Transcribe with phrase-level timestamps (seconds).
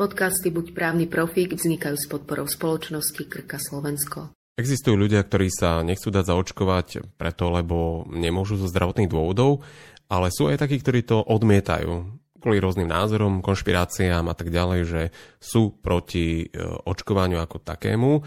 [0.00, 4.32] Podcasty Buď právny profík vznikajú s podporou spoločnosti Krka Slovensko.
[4.56, 6.86] Existujú ľudia, ktorí sa nechcú dať zaočkovať
[7.20, 9.60] preto, lebo nemôžu zo zdravotných dôvodov,
[10.08, 15.02] ale sú aj takí, ktorí to odmietajú kvôli rôznym názorom, konšpiráciám a tak ďalej, že
[15.36, 18.12] sú proti e, očkovaniu ako takému.
[18.16, 18.22] E,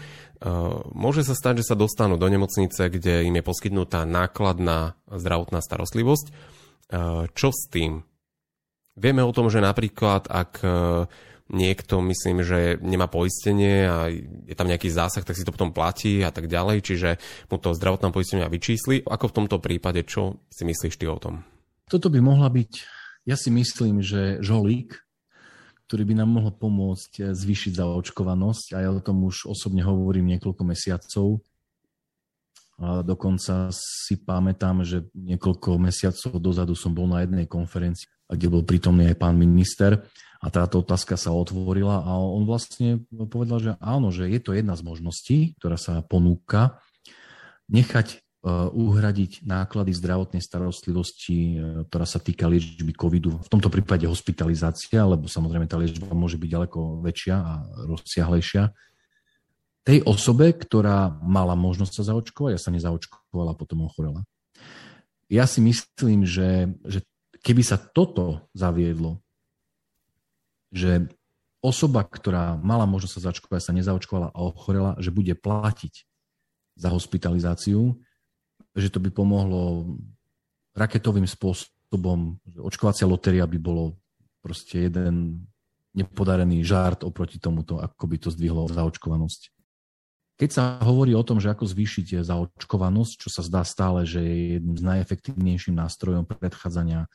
[0.94, 6.26] môže sa stať, že sa dostanú do nemocnice, kde im je poskytnutá nákladná zdravotná starostlivosť.
[6.30, 6.32] E,
[7.34, 8.06] čo s tým?
[8.94, 10.62] Vieme o tom, že napríklad, ak
[11.52, 14.08] niekto, myslím, že nemá poistenie a
[14.48, 17.10] je tam nejaký zásah, tak si to potom platí a tak ďalej, čiže
[17.52, 19.04] mu to zdravotná poistenia vyčísli.
[19.04, 21.44] Ako v tomto prípade, čo si myslíš ty o tom?
[21.84, 22.72] Toto by mohla byť,
[23.28, 24.96] ja si myslím, že žolík,
[25.84, 30.64] ktorý by nám mohol pomôcť zvýšiť zaočkovanosť a ja o tom už osobne hovorím niekoľko
[30.64, 31.44] mesiacov.
[32.80, 38.64] A dokonca si pamätám, že niekoľko mesiacov dozadu som bol na jednej konferencii, kde bol
[38.64, 40.00] prítomný aj pán minister
[40.44, 44.76] a táto otázka sa otvorila a on vlastne povedal, že áno, že je to jedna
[44.76, 46.84] z možností, ktorá sa ponúka,
[47.72, 48.16] nechať e,
[48.76, 55.24] uhradiť náklady zdravotnej starostlivosti, e, ktorá sa týka liečby covidu, v tomto prípade hospitalizácia, lebo
[55.32, 57.52] samozrejme tá liečba môže byť ďaleko väčšia a
[57.88, 58.68] rozsiahlejšia,
[59.84, 64.28] tej osobe, ktorá mala možnosť sa zaočkovať a sa nezaočkovala potom ochorela.
[65.32, 67.00] Ja si myslím, že, že
[67.40, 69.23] keby sa toto zaviedlo,
[70.74, 71.06] že
[71.62, 76.04] osoba, ktorá mala možnosť sa zaočkovať, sa nezaočkovala a ochorela, že bude platiť
[76.74, 77.94] za hospitalizáciu,
[78.74, 79.94] že to by pomohlo
[80.74, 83.96] raketovým spôsobom, že očkovacia lotéria by bolo
[84.42, 85.46] proste jeden
[85.94, 89.54] nepodarený žart oproti tomuto, ako by to zdvihlo zaočkovanosť.
[90.34, 94.58] Keď sa hovorí o tom, že ako zvýšiť zaočkovanosť, čo sa zdá stále, že je
[94.58, 97.06] jedným z najefektívnejším nástrojom predchádzania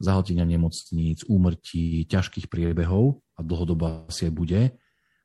[0.00, 4.60] zahltenia nemocníc, úmrtí, ťažkých priebehov a dlhodobo asi aj bude.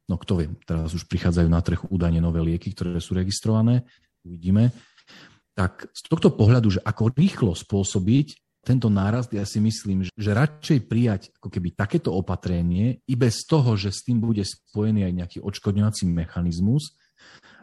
[0.10, 3.88] No kto vie, teraz už prichádzajú na trh údajne nové lieky, ktoré sú registrované,
[4.26, 4.74] uvidíme.
[5.56, 10.90] Tak z tohto pohľadu, že ako rýchlo spôsobiť tento nárast, ja si myslím, že radšej
[10.90, 15.38] prijať ako keby takéto opatrenie i bez toho, že s tým bude spojený aj nejaký
[15.46, 16.98] odškodňovací mechanizmus,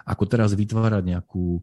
[0.07, 1.63] ako teraz vytvárať nejakú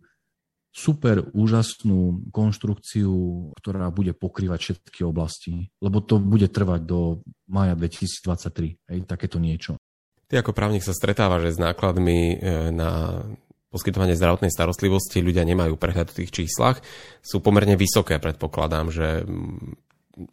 [0.69, 3.11] super úžasnú konštrukciu,
[3.57, 9.81] ktorá bude pokrývať všetky oblasti, lebo to bude trvať do maja 2023, hej, takéto niečo.
[10.29, 12.35] Ty ako právnik sa stretávaš s nákladmi e,
[12.69, 13.25] na
[13.73, 16.81] poskytovanie zdravotnej starostlivosti, ľudia nemajú prehľad v tých číslach,
[17.25, 19.25] sú pomerne vysoké, predpokladám, že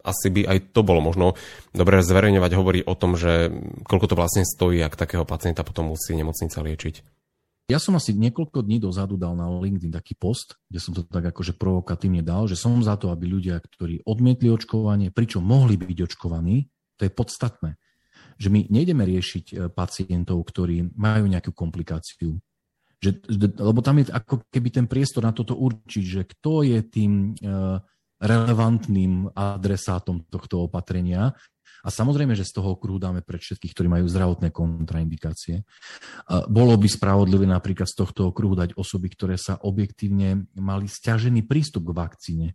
[0.03, 1.33] asi by aj to bolo možno
[1.71, 3.49] dobre zverejňovať, hovorí o tom, že
[3.87, 7.16] koľko to vlastne stojí, ak takého pacienta potom musí nemocnica liečiť.
[7.67, 11.35] Ja som asi niekoľko dní dozadu dal na LinkedIn taký post, kde som to tak
[11.35, 15.99] akože provokatívne dal, že som za to, aby ľudia, ktorí odmietli očkovanie, pričom mohli byť
[16.07, 17.75] očkovaní, to je podstatné,
[18.39, 22.39] že my nejdeme riešiť e, pacientov, ktorí majú nejakú komplikáciu.
[23.03, 27.35] Že, lebo tam je ako keby ten priestor na toto určiť, že kto je tým
[27.35, 27.53] e,
[28.23, 31.35] relevantným adresátom tohto opatrenia
[31.85, 35.63] a samozrejme, že z toho okruhu dáme pre všetkých, ktorí majú zdravotné kontraindikácie.
[36.49, 41.91] Bolo by spravodlivé napríklad z tohto okruhu dať osoby, ktoré sa objektívne mali stiažený prístup
[41.91, 42.47] k vakcíne.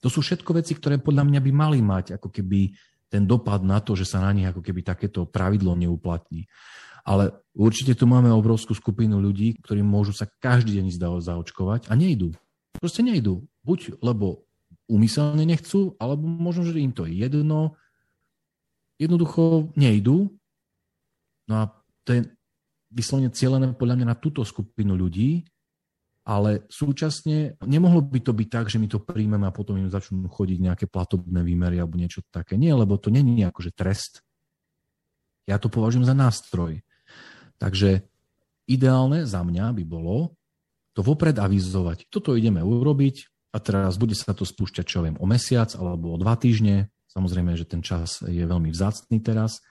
[0.00, 2.70] To sú všetko veci, ktoré podľa mňa by mali mať ako keby
[3.10, 6.46] ten dopad na to, že sa na nich ako keby takéto pravidlo neuplatní.
[7.04, 12.32] Ale určite tu máme obrovskú skupinu ľudí, ktorí môžu sa každý deň zaočkovať a nejdú.
[12.80, 13.44] Proste nejdú.
[13.60, 14.48] Buď lebo
[14.88, 17.76] umyselne nechcú, alebo možno, že im to je jedno,
[18.98, 20.30] jednoducho nejdú.
[21.50, 21.64] No a
[22.04, 22.20] to je
[22.94, 25.42] vyslovene cieľené podľa mňa na túto skupinu ľudí,
[26.24, 30.24] ale súčasne nemohlo by to byť tak, že my to príjmeme a potom im začnú
[30.30, 32.56] chodiť nejaké platobné výmery alebo niečo také.
[32.56, 34.24] Nie, lebo to není akože trest.
[35.44, 36.80] Ja to považujem za nástroj.
[37.60, 38.08] Takže
[38.64, 40.32] ideálne za mňa by bolo
[40.96, 42.08] to vopred avizovať.
[42.08, 46.20] Toto ideme urobiť a teraz bude sa to spúšťať, čo viem, o mesiac alebo o
[46.20, 49.62] dva týždne, Samozrejme, že ten čas je veľmi vzácný teraz.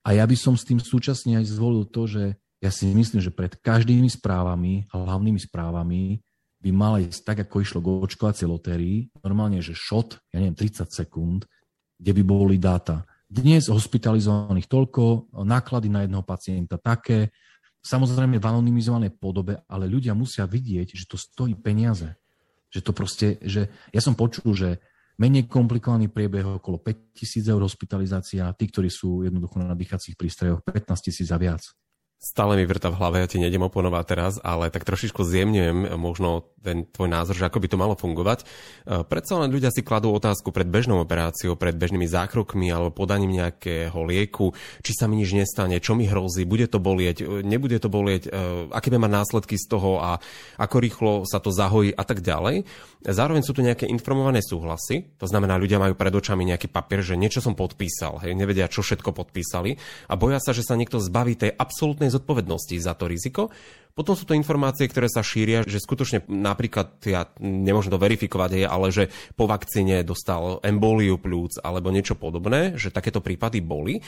[0.00, 2.24] A ja by som s tým súčasne aj zvolil to, že
[2.60, 6.24] ja si myslím, že pred každými správami, hlavnými správami,
[6.60, 10.92] by mal ísť tak, ako išlo k očkovacej lotérii, normálne, že šot, ja neviem, 30
[10.92, 11.48] sekúnd,
[11.96, 13.08] kde by boli dáta.
[13.24, 17.32] Dnes hospitalizovaných toľko, náklady na jedného pacienta také,
[17.80, 22.12] samozrejme v anonymizovanej podobe, ale ľudia musia vidieť, že to stojí peniaze.
[22.68, 24.84] Že to proste, že ja som počul, že
[25.20, 31.04] menej komplikovaný priebeh okolo 5000 eur hospitalizácia tí, ktorí sú jednoducho na dýchacích prístrojoch 15
[31.04, 31.60] tisíc a viac.
[32.20, 36.52] Stále mi vrta v hlave, ja ti nejdem oponovať teraz, ale tak trošičku zjemňujem možno
[36.60, 38.44] ten tvoj názor, že ako by to malo fungovať.
[38.44, 43.40] E, predsa len ľudia si kladú otázku pred bežnou operáciou, pred bežnými zákrokmi alebo podaním
[43.40, 44.52] nejakého lieku,
[44.84, 48.28] či sa mi nič nestane, čo mi hrozí, bude to bolieť, e, nebude to bolieť,
[48.28, 50.20] e, aké mať následky z toho a
[50.60, 52.68] ako rýchlo sa to zahojí a tak ďalej.
[53.00, 57.16] Zároveň sú tu nejaké informované súhlasy, to znamená, ľudia majú pred očami nejaký papier, že
[57.16, 61.32] niečo som podpísal, hej, nevedia, čo všetko podpísali a boja sa, že sa niekto zbaví
[61.32, 63.48] tej absolútnej zodpovednosti za to riziko.
[63.90, 68.94] Potom sú to informácie, ktoré sa šíria, že skutočne napríklad, ja nemôžem to verifikovať, ale
[68.94, 73.98] že po vakcíne dostal emboliu plúc alebo niečo podobné, že takéto prípady boli.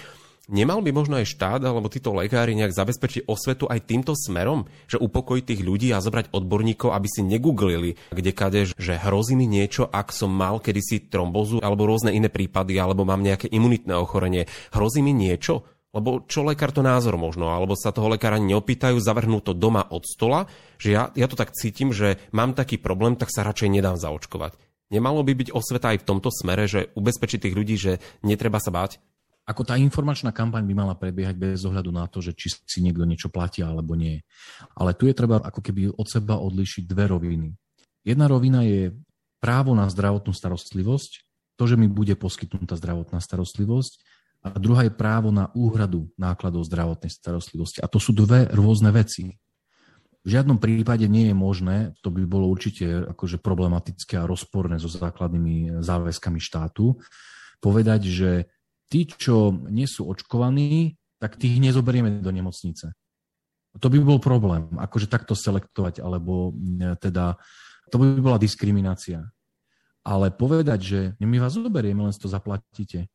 [0.51, 4.99] Nemal by možno aj štát alebo títo lekári nejak zabezpečiť osvetu aj týmto smerom, že
[4.99, 9.87] upokojiť tých ľudí a zobrať odborníkov, aby si negooglili, kde kade, že hrozí mi niečo,
[9.87, 14.51] ak som mal kedysi trombozu alebo rôzne iné prípady, alebo mám nejaké imunitné ochorenie.
[14.75, 15.63] Hrozí mi niečo?
[15.93, 20.09] Lebo čo lekár to názor možno, alebo sa toho lekára neopýtajú, zavrhnú to doma od
[20.09, 20.49] stola,
[20.81, 24.57] že ja, ja to tak cítim, že mám taký problém, tak sa radšej nedám zaočkovať.
[24.89, 28.73] Nemalo by byť osveta aj v tomto smere, že ubezpečiť tých ľudí, že netreba sa
[28.73, 29.01] báť?
[29.43, 33.03] Ako tá informačná kampaň by mala prebiehať bez ohľadu na to, že či si niekto
[33.03, 34.23] niečo platí alebo nie.
[34.79, 37.49] Ale tu je treba ako keby od seba odlišiť dve roviny.
[38.07, 38.95] Jedna rovina je
[39.43, 41.13] právo na zdravotnú starostlivosť,
[41.59, 43.93] to, že mi bude poskytnutá zdravotná starostlivosť,
[44.43, 47.79] a druhá je právo na úhradu nákladov zdravotnej starostlivosti.
[47.79, 49.39] A to sú dve rôzne veci.
[50.23, 54.91] V žiadnom prípade nie je možné, to by bolo určite akože problematické a rozporné so
[54.91, 56.99] základnými záväzkami štátu,
[57.63, 58.31] povedať, že
[58.91, 62.95] tí, čo nie sú očkovaní, tak tých nezoberieme do nemocnice.
[63.79, 67.39] To by bol problém, akože takto selektovať, alebo e, teda
[67.89, 69.23] to by bola diskriminácia.
[70.03, 73.07] Ale povedať, že my vás zoberieme, len si to zaplatíte,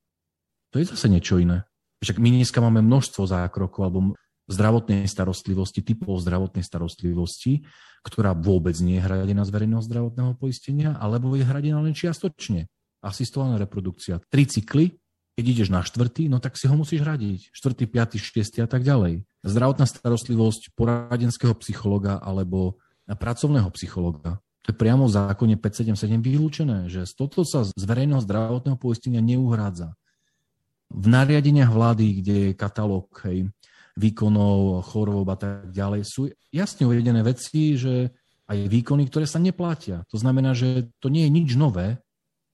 [0.77, 1.65] to je zase niečo iné.
[2.05, 3.99] Však my dneska máme množstvo zákrokov alebo
[4.45, 7.65] zdravotnej starostlivosti, typov zdravotnej starostlivosti,
[8.05, 12.69] ktorá vôbec nie je hradená z verejného zdravotného poistenia, alebo je hradená len čiastočne.
[13.01, 14.21] Asistovaná reprodukcia.
[14.29, 14.93] Tri cykly,
[15.33, 17.49] keď ideš na štvrtý, no tak si ho musíš hradiť.
[17.57, 19.25] Štvrtý, piatý, šiestý a tak ďalej.
[19.41, 22.77] Zdravotná starostlivosť poradenského psychologa alebo
[23.09, 24.37] pracovného psychologa.
[24.61, 29.97] To je priamo v zákone 577 vylúčené, že toto sa z verejného zdravotného poistenia neuhrádza.
[30.87, 33.47] V nariadeniach vlády, kde je katalóg hej,
[33.97, 38.13] výkonov, chorôb a tak ďalej, sú jasne uvedené veci, že
[38.47, 40.07] aj výkony, ktoré sa neplatia.
[40.13, 41.99] To znamená, že to nie je nič nové,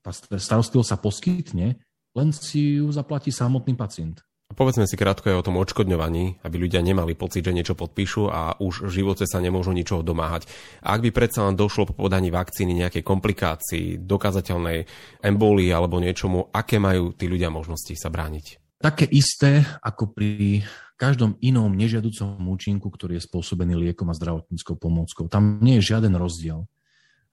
[0.02, 1.68] tá starostlivosť sa poskytne,
[2.14, 4.20] len si ju zaplatí samotný pacient.
[4.54, 8.56] Povedzme si krátko aj o tom odškodňovaní, aby ľudia nemali pocit, že niečo podpíšu a
[8.62, 10.46] už v živote sa nemôžu ničoho domáhať.
[10.86, 14.86] Ak by predsa len došlo po podaní vakcíny nejakej komplikácii, dokázateľnej
[15.26, 18.78] embolii alebo niečomu, aké majú tí ľudia možnosti sa brániť?
[18.78, 20.62] Také isté ako pri
[21.00, 25.28] každom inom nežiaducom účinku, ktorý je spôsobený liekom a zdravotníckou pomôckou.
[25.28, 26.68] Tam nie je žiaden rozdiel.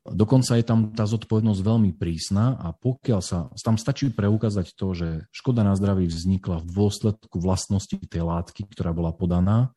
[0.00, 5.08] Dokonca je tam tá zodpovednosť veľmi prísna a pokiaľ sa, tam stačí preukázať to, že
[5.28, 9.76] škoda na zdraví vznikla v dôsledku vlastnosti tej látky, ktorá bola podaná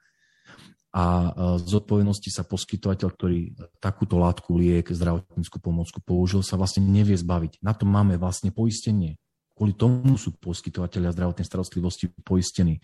[0.93, 1.29] a e,
[1.65, 3.39] zodpovednosti sa poskytovateľ, ktorý
[3.81, 7.59] takúto látku, liek, zdravotníckú pomôcku použil, sa vlastne nevie zbaviť.
[7.65, 9.17] Na to máme vlastne poistenie.
[9.57, 12.77] Kvôli tomu sú poskytovateľia zdravotnej starostlivosti poistení.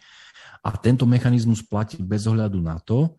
[0.65, 3.15] A tento mechanizmus platí bez ohľadu na to,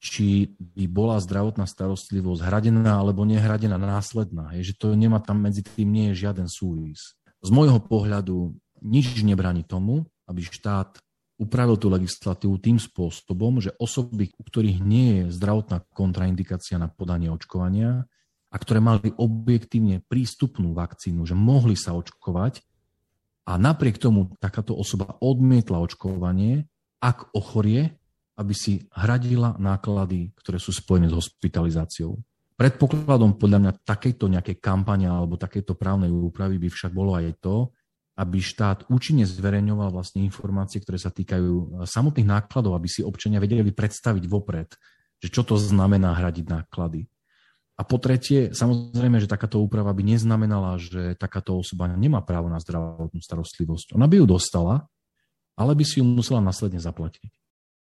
[0.00, 4.56] či by bola zdravotná starostlivosť hradená alebo nehradená následná.
[4.56, 7.20] Je, že to nemá tam medzi tým nie je žiaden súvis.
[7.44, 11.04] Z môjho pohľadu nič nebráni tomu, aby štát
[11.36, 17.28] upravil tú legislatívu tým spôsobom, že osoby, u ktorých nie je zdravotná kontraindikácia na podanie
[17.28, 18.08] očkovania
[18.48, 22.64] a ktoré mali objektívne prístupnú vakcínu, že mohli sa očkovať
[23.48, 26.68] a napriek tomu takáto osoba odmietla očkovanie,
[27.00, 27.99] ak ochorie,
[28.40, 32.16] aby si hradila náklady, ktoré sú spojené s hospitalizáciou.
[32.56, 37.68] Predpokladom podľa mňa takejto nejakej kampane alebo takejto právnej úpravy by však bolo aj to,
[38.16, 43.64] aby štát účinne zverejňoval vlastne informácie, ktoré sa týkajú samotných nákladov, aby si občania vedeli
[43.72, 44.76] predstaviť vopred,
[45.20, 47.08] že čo to znamená hradiť náklady.
[47.80, 52.60] A po tretie, samozrejme, že takáto úprava by neznamenala, že takáto osoba nemá právo na
[52.60, 53.96] zdravotnú starostlivosť.
[53.96, 54.84] Ona by ju dostala,
[55.56, 57.39] ale by si ju musela následne zaplatiť.